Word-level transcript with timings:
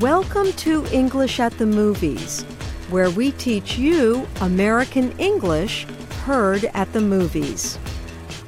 Welcome 0.00 0.54
to 0.54 0.86
English 0.86 1.40
at 1.40 1.58
the 1.58 1.66
Movies, 1.66 2.40
where 2.88 3.10
we 3.10 3.32
teach 3.32 3.76
you 3.76 4.26
American 4.40 5.12
English 5.18 5.84
heard 6.24 6.64
at 6.72 6.90
the 6.94 7.02
movies. 7.02 7.78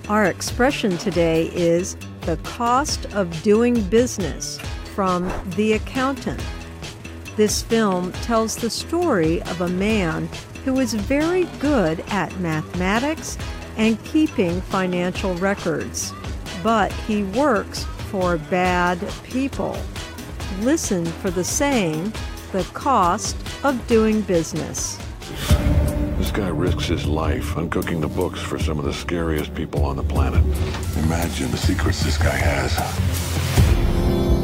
Our 0.08 0.24
expression 0.24 0.96
today 0.96 1.50
is 1.52 1.94
the 2.22 2.38
cost 2.38 3.04
of 3.12 3.42
doing 3.42 3.82
business 3.90 4.58
from 4.94 5.30
The 5.56 5.74
Accountant. 5.74 6.42
This 7.36 7.60
film 7.60 8.12
tells 8.12 8.56
the 8.56 8.70
story 8.70 9.42
of 9.42 9.60
a 9.60 9.68
man 9.68 10.30
who 10.64 10.80
is 10.80 10.94
very 10.94 11.44
good 11.58 12.00
at 12.08 12.34
mathematics 12.40 13.36
and 13.76 14.02
keeping 14.04 14.62
financial 14.62 15.34
records, 15.34 16.14
but 16.62 16.90
he 16.92 17.24
works 17.24 17.84
for 18.10 18.38
bad 18.38 18.98
people 19.22 19.76
listen 20.60 21.04
for 21.04 21.30
the 21.30 21.44
saying, 21.44 22.12
the 22.52 22.64
cost 22.74 23.36
of 23.64 23.86
doing 23.86 24.20
business. 24.22 24.98
This 26.18 26.30
guy 26.30 26.48
risks 26.48 26.86
his 26.86 27.06
life 27.06 27.54
uncooking 27.54 28.00
the 28.00 28.08
books 28.08 28.40
for 28.40 28.58
some 28.58 28.78
of 28.78 28.84
the 28.84 28.92
scariest 28.92 29.54
people 29.54 29.84
on 29.84 29.96
the 29.96 30.04
planet. 30.04 30.44
Imagine 31.04 31.50
the 31.50 31.56
secrets 31.56 32.02
this 32.02 32.16
guy 32.16 32.36
has. 32.36 32.72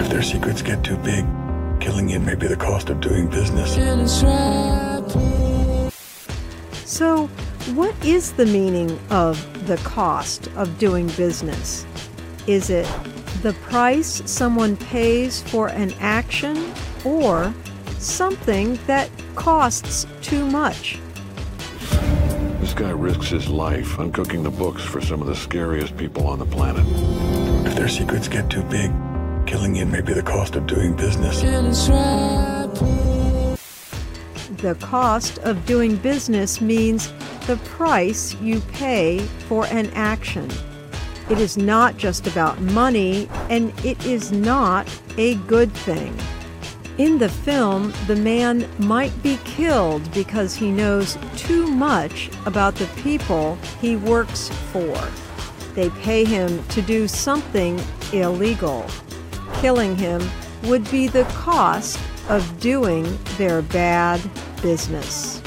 If 0.01 0.09
their 0.09 0.23
secrets 0.23 0.63
get 0.63 0.83
too 0.83 0.97
big, 0.97 1.25
killing 1.81 2.09
him 2.09 2.25
may 2.25 2.35
be 2.35 2.47
the 2.47 2.57
cost 2.57 2.91
of 2.91 3.01
doing 3.01 3.29
business. 3.29 3.75
So, 6.85 7.27
what 7.75 7.95
is 8.05 8.33
the 8.33 8.47
meaning 8.47 8.99
of 9.11 9.67
the 9.67 9.77
cost 9.79 10.49
of 10.57 10.79
doing 10.79 11.07
business? 11.09 11.85
Is 12.49 12.71
it 12.71 12.89
the 13.43 13.53
price 13.53 14.21
someone 14.25 14.77
pays 14.77 15.43
for 15.43 15.69
an 15.69 15.93
action 16.01 16.73
or 17.05 17.55
something 17.99 18.79
that 18.87 19.11
costs 19.37 20.07
too 20.23 20.45
much. 20.47 20.99
This 22.61 22.75
guy 22.75 22.91
risks 22.91 23.29
his 23.29 23.49
life 23.49 23.97
uncooking 23.99 24.43
the 24.43 24.51
books 24.51 24.83
for 24.83 25.01
some 25.01 25.21
of 25.21 25.29
the 25.29 25.37
scariest 25.37 25.97
people 25.97 26.27
on 26.27 26.39
the 26.39 26.47
planet. 26.47 26.85
If 27.67 27.77
their 27.77 27.87
secrets 27.89 28.27
get 28.29 28.51
too 28.51 28.63
big, 28.65 28.91
killing 29.47 29.75
him 29.75 29.93
may 29.93 30.01
be 30.01 30.13
the 30.13 30.23
cost 30.23 30.57
of 30.57 30.67
doing 30.67 30.97
business. 30.97 31.41
The 34.61 34.75
cost 34.81 35.39
of 35.39 35.65
doing 35.67 35.97
business 35.97 36.61
means 36.61 37.13
the 37.47 37.57
price 37.65 38.35
you 38.41 38.61
pay 38.73 39.21
for 39.49 39.67
an 39.67 39.91
action. 39.91 40.51
It 41.31 41.39
is 41.39 41.59
not 41.59 41.97
just 41.99 42.27
about 42.27 42.61
money, 42.61 43.29
and 43.51 43.73
it 43.85 44.05
is 44.07 44.33
not 44.33 44.89
a 45.19 45.35
good 45.47 45.73
thing. 45.73 46.17
In 46.97 47.19
the 47.19 47.29
film, 47.29 47.93
the 48.07 48.17
man 48.17 48.67
might 48.79 49.23
be 49.23 49.39
killed 49.45 50.11
because 50.13 50.57
he 50.57 50.71
knows 50.71 51.17
too 51.37 51.67
much 51.67 52.31
about 52.47 52.75
the 52.75 52.87
people 53.03 53.57
he 53.81 53.95
works 53.95 54.49
for. 54.73 54.97
They 55.75 55.91
pay 55.91 56.25
him 56.25 56.65
to 56.69 56.83
do 56.83 57.07
something 57.07 57.81
illegal. 58.13 58.85
Killing 59.61 59.97
him 59.97 60.23
would 60.65 60.91
be 60.91 61.09
the 61.09 61.25
cost 61.25 62.01
of 62.29 62.59
doing 62.59 63.19
their 63.37 63.63
bad 63.63 64.21
business. 64.61 65.41